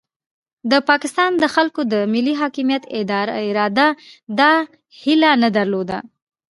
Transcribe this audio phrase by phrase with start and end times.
[0.71, 2.83] د پاکستان د خلکو د ملي حاکمیت
[3.37, 3.87] اراده
[4.39, 4.53] دا
[5.01, 5.97] هیله نه درلوده.